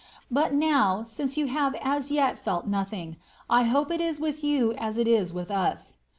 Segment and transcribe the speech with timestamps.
[0.31, 3.17] But now, since you have as yet felt nothing.
[3.51, 5.99] I hope it is with yon as it is with us.